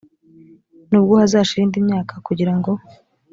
[0.89, 2.71] nubwo hazashira indi myaka kugira ngo